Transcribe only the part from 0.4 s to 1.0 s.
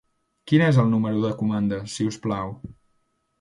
Quin és el